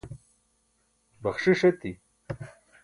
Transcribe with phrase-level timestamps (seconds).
[1.21, 1.91] baxṣiṣ eti